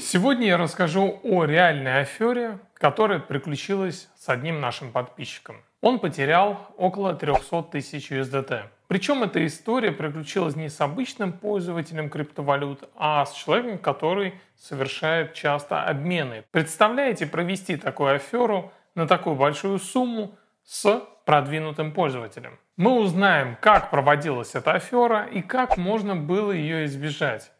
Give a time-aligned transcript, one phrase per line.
[0.00, 5.56] Сегодня я расскажу о реальной афере, которая приключилась с одним нашим подписчиком.
[5.80, 8.62] Он потерял около 300 тысяч USDT.
[8.86, 15.82] Причем эта история приключилась не с обычным пользователем криптовалют, а с человеком, который совершает часто
[15.82, 16.44] обмены.
[16.52, 22.58] Представляете провести такую аферу на такую большую сумму с продвинутым пользователем?
[22.76, 27.50] Мы узнаем, как проводилась эта афера и как можно было ее избежать.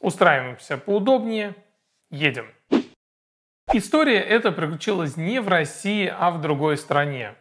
[0.00, 1.54] Устраиваемся поудобнее,
[2.16, 2.46] едем.
[3.72, 7.34] История эта приключилась не в России, а в другой стране.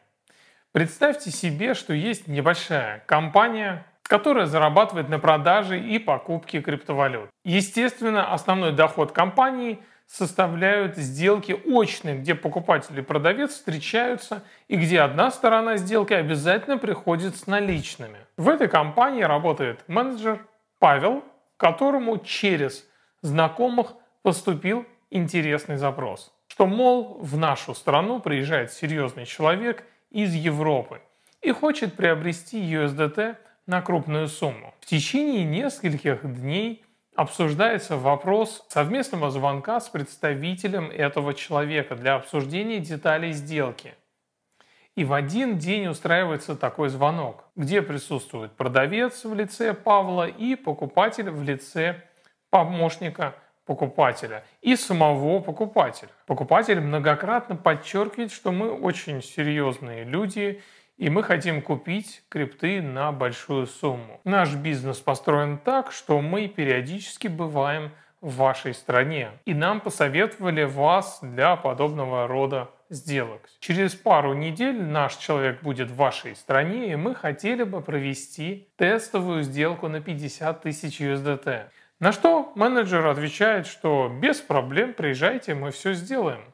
[0.71, 7.29] Представьте себе, что есть небольшая компания, которая зарабатывает на продаже и покупке криптовалют.
[7.43, 15.31] Естественно, основной доход компании составляют сделки очные, где покупатель и продавец встречаются и где одна
[15.31, 18.19] сторона сделки обязательно приходит с наличными.
[18.37, 20.45] В этой компании работает менеджер
[20.79, 21.23] Павел,
[21.57, 22.85] которому через
[23.21, 23.93] знакомых
[24.25, 30.99] поступил интересный запрос, что, мол, в нашу страну приезжает серьезный человек из Европы
[31.43, 33.35] и хочет приобрести USDT
[33.67, 34.73] на крупную сумму.
[34.79, 36.83] В течение нескольких дней
[37.15, 43.93] обсуждается вопрос совместного звонка с представителем этого человека для обсуждения деталей сделки.
[44.95, 51.29] И в один день устраивается такой звонок, где присутствует продавец в лице Павла и покупатель
[51.29, 52.01] в лице
[52.49, 53.35] помощника
[53.65, 56.09] покупателя и самого покупателя.
[56.25, 60.61] Покупатель многократно подчеркивает, что мы очень серьезные люди,
[60.97, 64.21] и мы хотим купить крипты на большую сумму.
[64.23, 71.19] Наш бизнес построен так, что мы периодически бываем в вашей стране, и нам посоветовали вас
[71.21, 73.49] для подобного рода сделок.
[73.59, 79.43] Через пару недель наш человек будет в вашей стране, и мы хотели бы провести тестовую
[79.43, 81.65] сделку на 50 тысяч USDT.
[81.99, 86.53] На что менеджер отвечает, что без проблем приезжайте, мы все сделаем.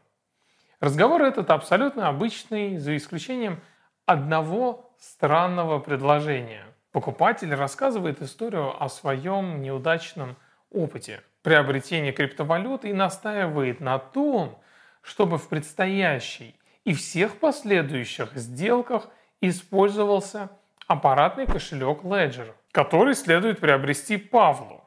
[0.80, 3.59] Разговор этот абсолютно обычный, за исключением
[4.05, 6.65] одного странного предложения.
[6.92, 10.38] Покупатель рассказывает историю о своем неудачном
[10.70, 14.61] опыте приобретения криптовалют и настаивает на том,
[15.02, 19.08] чтобы в предстоящей и всех последующих сделках
[19.39, 20.49] использовался
[20.88, 24.80] аппаратный кошелек Ledger, который следует приобрести Павлу.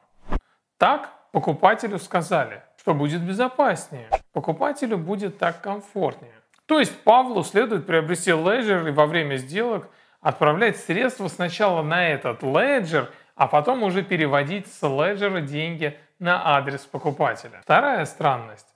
[0.85, 4.07] Так покупателю сказали, что будет безопаснее.
[4.33, 6.35] Покупателю будет так комфортнее.
[6.67, 9.89] То есть Павлу следует приобрести леджер и во время сделок
[10.21, 16.81] отправлять средства сначала на этот леджер, а потом уже переводить с леджера деньги на адрес
[16.81, 17.61] покупателя.
[17.63, 18.67] Вторая странность.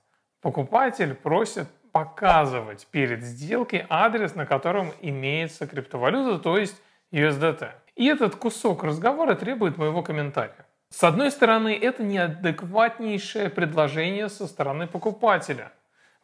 [0.42, 6.82] Покупатель просит показывать перед сделкой адрес, на котором имеется криптовалюта, то есть
[7.12, 7.70] USDT.
[7.94, 10.66] И этот кусок разговора требует моего комментария.
[10.90, 15.72] С одной стороны, это неадекватнейшее предложение со стороны покупателя.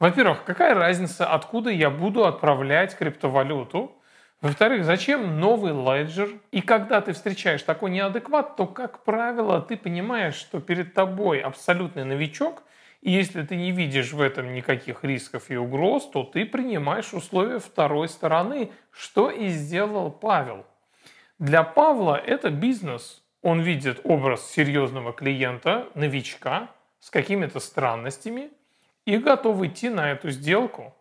[0.01, 3.97] Во-первых, какая разница, откуда я буду отправлять криптовалюту?
[4.43, 6.31] Во-вторых, зачем новый леджер?
[6.51, 12.05] И когда ты встречаешь такой неадекват, то, как правило, ты понимаешь, что перед тобой абсолютный
[12.05, 12.65] новичок,
[13.03, 17.61] и если ты не видишь в этом никаких рисков и угроз, то ты принимаешь условия
[17.61, 20.67] второй стороны, что и сделал Павел.
[21.39, 26.69] Для Павла это бизнес– он видит образ серьезного клиента, новичка,
[26.99, 28.51] с какими-то странностями
[29.05, 30.93] и готов идти на эту сделку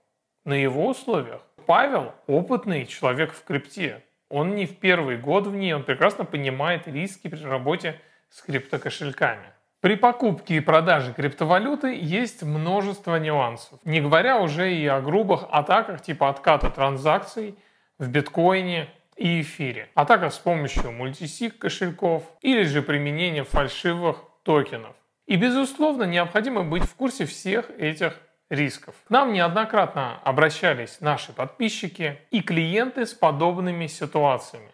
[0.44, 1.42] на его условиях.
[1.66, 4.04] Павел– опытный человек в крипте.
[4.30, 9.48] Он не в первый год в ней, он прекрасно понимает риски при работе с криптокошельками.
[9.82, 16.04] При покупке и продаже криптовалюты есть множество нюансов, не говоря уже и о грубых атаках
[16.04, 17.58] типа отката транзакций
[17.98, 24.96] в биткоине и эфире, а также с помощью мультисиг кошельков или же применение фальшивых токенов.
[25.26, 28.96] И безусловно необходимо быть в курсе всех этих рисков.
[29.10, 34.72] Нам неоднократно обращались наши подписчики и клиенты с подобными ситуациями.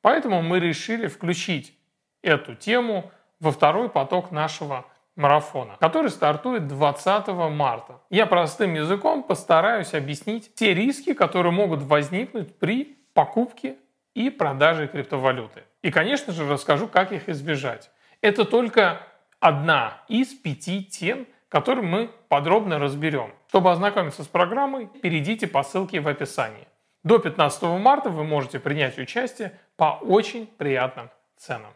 [0.00, 1.74] Поэтому мы решили включить
[2.22, 4.86] эту тему во второй поток нашего
[5.16, 8.00] марафона, который стартует 20 марта.
[8.08, 13.76] Я простым языком постараюсь объяснить те риски, которые могут возникнуть при покупки
[14.14, 15.64] и продажи криптовалюты.
[15.82, 17.90] И, конечно же, расскажу, как их избежать.
[18.22, 19.02] Это только
[19.40, 23.34] одна из пяти тем, которые мы подробно разберем.
[23.48, 26.66] Чтобы ознакомиться с программой, перейдите по ссылке в описании.
[27.04, 31.74] До 15 марта вы можете принять участие по очень приятным ценам.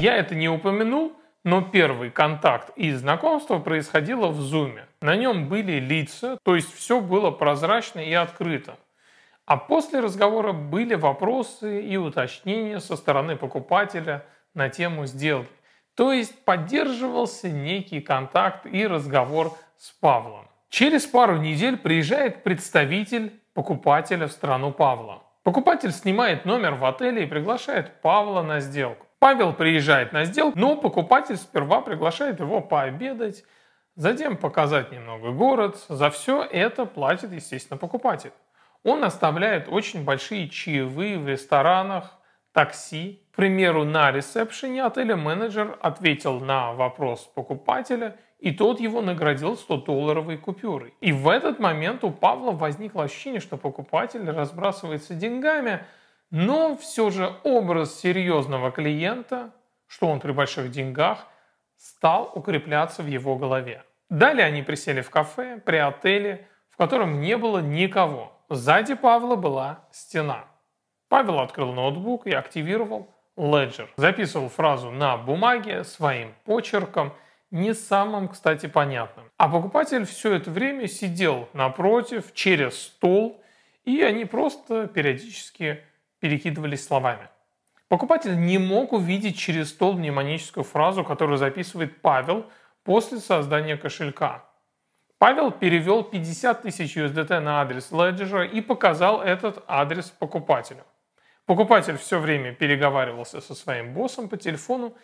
[0.00, 1.12] Я это не упомянул,
[1.44, 4.80] но первый контакт и знакомство происходило в Zoom.
[5.02, 8.76] На нем были лица, то есть все было прозрачно и открыто.
[9.48, 15.48] А после разговора были вопросы и уточнения со стороны покупателя на тему сделки.
[15.94, 20.46] То есть поддерживался некий контакт и разговор с Павлом.
[20.68, 25.22] Через пару недель приезжает представитель покупателя в страну Павла.
[25.44, 29.06] Покупатель снимает номер в отеле и приглашает Павла на сделку.
[29.18, 33.44] Павел приезжает на сделку, но покупатель сперва приглашает его пообедать,
[33.96, 35.82] затем показать немного город.
[35.88, 38.32] За все это платит, естественно, покупатель.
[38.88, 42.18] Он оставляет очень большие чаевые в ресторанах,
[42.52, 43.22] такси.
[43.32, 50.38] К примеру, на ресепшене отеля менеджер ответил на вопрос покупателя, и тот его наградил 100-долларовой
[50.38, 50.94] купюрой.
[51.02, 55.84] И в этот момент у Павла возникло ощущение, что покупатель разбрасывается деньгами,
[56.30, 59.50] но все же образ серьезного клиента,
[59.86, 61.26] что он при больших деньгах,
[61.76, 63.84] стал укрепляться в его голове.
[64.08, 68.37] Далее они присели в кафе при отеле, в котором не было никого.
[68.50, 70.46] Сзади Павла была стена.
[71.10, 73.88] Павел открыл ноутбук и активировал Ledger.
[73.96, 77.12] Записывал фразу на бумаге своим почерком,
[77.50, 79.26] не самым, кстати, понятным.
[79.36, 83.42] А покупатель все это время сидел напротив, через стол,
[83.84, 85.84] и они просто периодически
[86.18, 87.28] перекидывались словами.
[87.88, 92.46] Покупатель не мог увидеть через стол мнемоническую фразу, которую записывает Павел
[92.82, 94.47] после создания кошелька.
[95.18, 100.84] Павел перевел 50 тысяч USDT на адрес Ledger и показал этот адрес покупателю.
[101.44, 104.94] Покупатель все время переговаривался со своим боссом по телефону,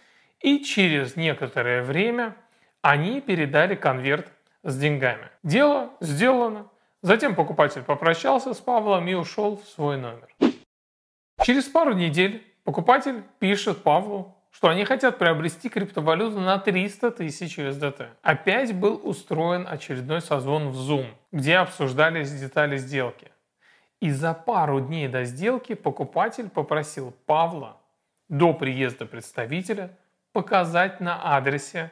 [0.40, 2.36] и через некоторое время
[2.80, 4.30] они передали конверт
[4.62, 5.30] с деньгами.
[5.42, 6.68] Дело сделано.
[7.02, 10.28] Затем покупатель попрощался с Павлом и ушел в свой номер.
[11.42, 18.06] Через пару недель покупатель пишет Павлу, что они хотят приобрести криптовалюту на 300 тысяч USDT.
[18.22, 23.32] Опять был устроен очередной созвон в Zoom, где обсуждались детали сделки.
[24.00, 27.78] И за пару дней до сделки покупатель попросил Павла
[28.28, 29.98] до приезда представителя
[30.32, 31.90] показать на адресе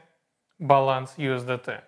[0.60, 1.80] баланс USDT.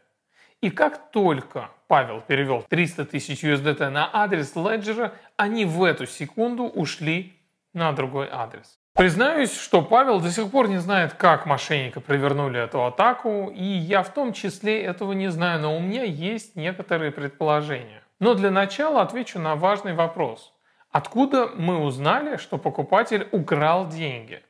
[0.61, 6.65] И как только Павел перевел 300 тысяч USDT на адрес Ledger, они в эту секунду
[6.65, 7.39] ушли
[7.73, 8.81] на другой адрес.
[8.97, 14.05] Признаюсь, что Павел до сих пор не знает, как мошенники провернули эту атаку, и я
[14.05, 18.05] в том числе этого не знаю, но у меня есть некоторые предположения.
[18.21, 20.55] Но для начала отвечу на важный вопрос.
[20.93, 24.45] Откуда мы узнали, что покупатель украл деньги?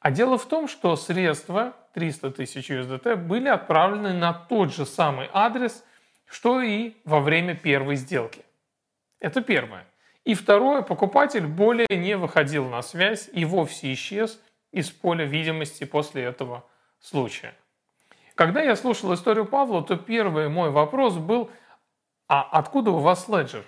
[0.00, 5.30] А дело в том, что средства 300 тысяч USDT были отправлены на тот же самый
[5.32, 5.84] адрес,
[6.26, 8.44] что и во время первой сделки.
[9.20, 9.86] Это первое.
[10.24, 14.40] И второе, покупатель более не выходил на связь и вовсе исчез
[14.72, 16.64] из поля видимости после этого
[17.00, 17.54] случая.
[18.34, 21.50] Когда я слушал историю Павла, то первый мой вопрос был,
[22.28, 23.64] а откуда у вас Ledger?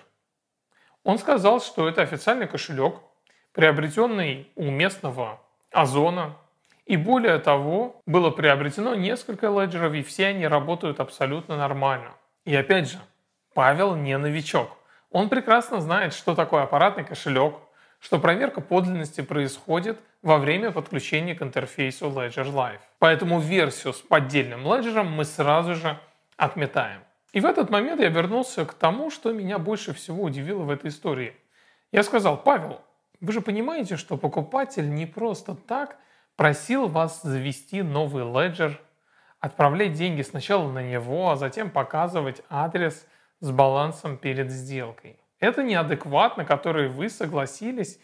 [1.03, 3.01] Он сказал, что это официальный кошелек,
[3.53, 6.37] приобретенный у местного Озона.
[6.85, 12.13] И более того, было приобретено несколько леджеров, и все они работают абсолютно нормально.
[12.45, 12.99] И опять же,
[13.53, 14.77] Павел не новичок.
[15.11, 17.55] Он прекрасно знает, что такое аппаратный кошелек,
[17.99, 22.79] что проверка подлинности происходит во время подключения к интерфейсу Ledger Live.
[22.97, 25.99] Поэтому версию с поддельным леджером мы сразу же
[26.37, 27.01] отметаем.
[27.33, 30.89] И в этот момент я вернулся к тому, что меня больше всего удивило в этой
[30.89, 31.35] истории.
[31.91, 32.81] Я сказал, Павел,
[33.19, 35.97] вы же понимаете, что покупатель не просто так
[36.35, 38.79] просил вас завести новый леджер,
[39.39, 43.05] отправлять деньги сначала на него, а затем показывать адрес
[43.41, 45.19] с балансом перед сделкой.
[45.39, 47.99] Это неадекватно, который вы согласились,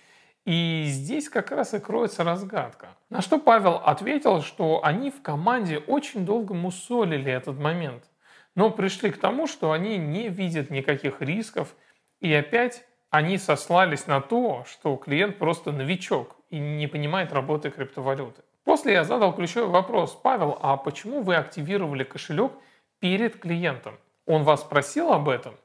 [0.45, 2.89] и здесь как раз и кроется разгадка.
[3.09, 8.03] На что Павел ответил, что они в команде очень долго мусолили этот момент–
[8.57, 11.75] но пришли к тому, что они не видят никаких рисков,
[12.19, 18.41] и опять они сослались на то, что клиент просто новичок и не понимает работы криптовалюты.
[18.63, 22.51] После я задал ключевой вопрос, Павел, а почему вы активировали кошелек
[22.99, 23.99] перед клиентом?
[24.27, 25.55] Он вас спросил об этом?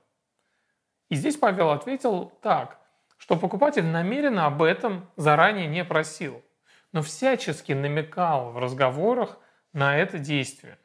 [1.11, 2.81] И здесь Павел ответил так,
[3.19, 6.43] что покупатель намеренно об этом заранее не просил,
[6.93, 9.39] но всячески намекал в разговорах
[9.75, 10.79] на это действие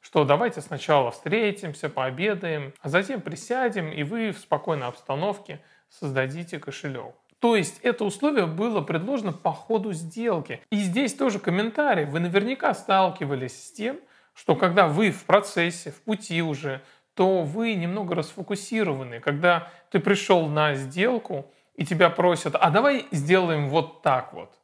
[0.00, 7.14] что давайте сначала встретимся, пообедаем, а затем присядем, и вы в спокойной обстановке создадите кошелек.
[7.38, 10.60] То есть это условие было предложено по ходу сделки.
[10.70, 12.04] И здесь тоже комментарий.
[12.04, 13.98] Вы наверняка сталкивались с тем,
[14.34, 16.82] что когда вы в процессе, в пути уже,
[17.20, 19.20] то вы немного расфокусированы.
[19.20, 24.56] Когда ты пришел на сделку, и тебя просят, а давай сделаем вот так вот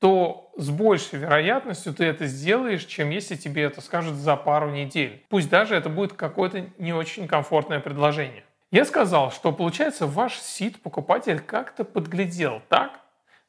[0.00, 5.24] то с большей вероятностью ты это сделаешь, чем если тебе это скажут за пару недель.
[5.28, 8.42] Пусть даже это будет какое-то не очень комфортное предложение.
[8.72, 12.98] Я сказал, что получается ваш сид-покупатель как-то подглядел так,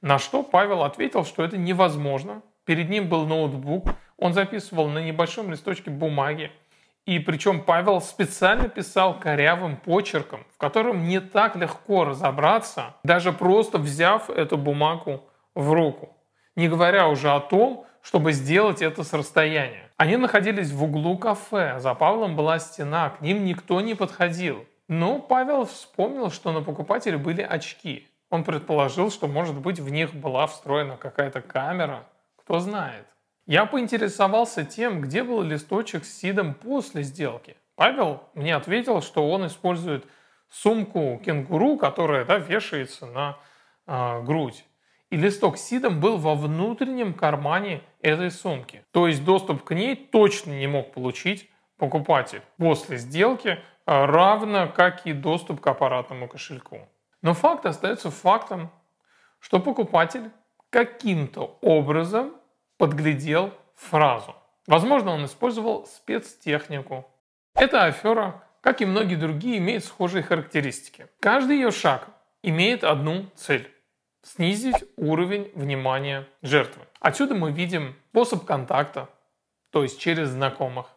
[0.02, 2.44] на что Павел ответил, что это невозможно.
[2.66, 3.88] Перед ним был ноутбук,
[4.18, 6.52] он записывал на небольшом листочке бумаги.
[7.06, 13.80] И причем Павел специально писал корявым почерком, в котором не так легко разобраться, даже просто
[13.80, 15.24] взяв эту бумагу
[15.56, 16.16] в руку.
[16.56, 19.90] Не говоря уже о том, чтобы сделать это с расстояния.
[19.98, 24.66] Они находились в углу кафе, за Павлом была стена, к ним никто не подходил.
[24.88, 28.08] Но Павел вспомнил, что на покупателе были очки.
[28.30, 32.06] Он предположил, что, может быть, в них была встроена какая-то камера.
[32.38, 33.06] Кто знает.
[33.46, 37.58] Я поинтересовался тем, где был листочек с сидом после сделки.
[37.76, 40.06] Павел мне ответил, что он использует
[40.50, 43.38] сумку кенгуру, которая да, вешается на
[43.88, 44.66] э, грудь.
[45.10, 48.86] И листок с сидом был во внутреннем кармане этой сумки.
[48.92, 55.06] То есть доступ к ней точно не мог получить покупатель после сделки, а, равно как
[55.06, 56.88] и доступ к аппаратному кошельку.
[57.22, 58.72] Но факт остается фактом,
[59.40, 60.30] что покупатель
[60.70, 62.34] каким-то образом
[62.82, 64.36] подглядел фразу.
[64.66, 67.06] Возможно, он использовал спецтехнику.
[67.54, 71.06] Эта афера, как и многие другие, имеет схожие характеристики.
[71.20, 72.08] Каждый ее шаг
[72.42, 73.72] имеет одну цель–
[74.24, 76.82] снизить уровень внимания жертвы.
[77.00, 79.10] Отсюда мы видим способ контакта,
[79.70, 80.88] то есть через знакомых.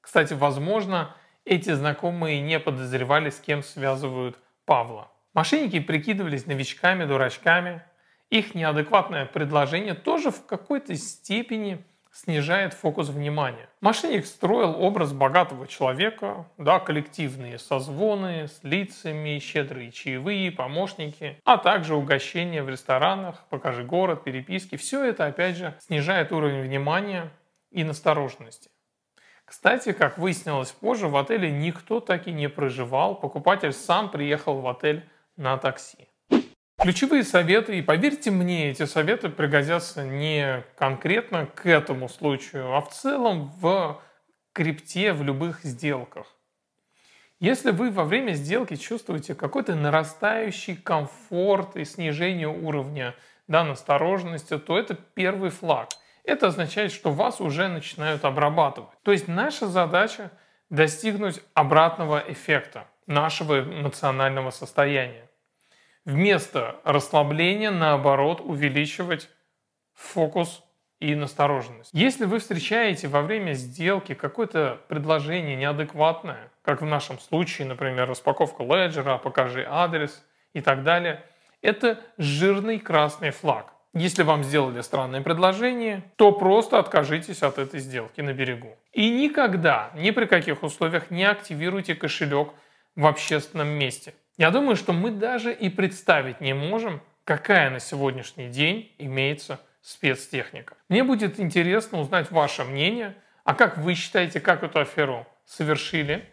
[0.00, 1.14] Кстати, возможно,
[1.44, 5.08] эти знакомые не подозревали, с кем связывают Павла.
[5.34, 7.84] Мошенники прикидывались новичками, дурачками,
[8.32, 13.68] их неадекватное предложение тоже в какой-то степени снижает фокус внимания.
[13.82, 21.94] Мошенник строил образ богатого человека, да, коллективные созвоны с лицами, щедрые чаевые, помощники, а также
[21.94, 24.76] угощения в ресторанах, покажи город, переписки.
[24.76, 27.30] Все это, опять же, снижает уровень внимания
[27.70, 28.70] и настороженности.
[29.44, 34.66] Кстати, как выяснилось позже, в отеле никто так и не проживал, покупатель сам приехал в
[34.66, 36.08] отель на такси.
[36.82, 42.90] Ключевые советы, и поверьте мне, эти советы пригодятся не конкретно к этому случаю, а в
[42.90, 44.02] целом в
[44.52, 46.26] крипте, в любых сделках.
[47.38, 53.14] Если вы во время сделки чувствуете какой-то нарастающий комфорт и снижение уровня
[53.46, 55.90] да, настороженности, то это первый флаг.
[56.24, 58.90] Это означает, что вас уже начинают обрабатывать.
[59.04, 60.32] То есть наша задача
[60.68, 65.28] достигнуть обратного эффекта нашего эмоционального состояния
[66.04, 69.28] вместо расслабления, наоборот, увеличивать
[69.94, 70.62] фокус
[71.00, 71.90] и настороженность.
[71.92, 78.62] Если вы встречаете во время сделки какое-то предложение неадекватное, как в нашем случае, например, распаковка
[78.62, 81.24] леджера, покажи адрес и так далее,
[81.60, 83.72] это жирный красный флаг.
[83.94, 88.78] Если вам сделали странное предложение, то просто откажитесь от этой сделки на берегу.
[88.92, 92.54] И никогда, ни при каких условиях не активируйте кошелек
[92.96, 94.14] в общественном месте.
[94.36, 100.76] Я думаю, что мы даже и представить не можем, какая на сегодняшний день имеется спецтехника.
[100.88, 106.28] Мне будет интересно узнать ваше мнение, а как вы считаете, как эту аферу совершили?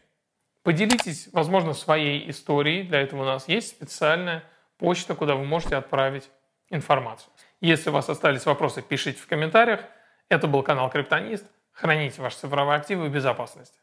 [0.64, 2.84] Поделитесь, возможно, своей историей.
[2.84, 4.44] Для этого у нас есть специальная
[4.78, 6.30] почта, куда вы можете отправить
[6.70, 7.32] информацию.
[7.62, 9.82] Если у вас остались вопросы, пишите в комментариях.
[10.30, 11.46] Это был канал Криптонист.
[11.72, 13.80] Храните ваши цифровые активы в безопасности.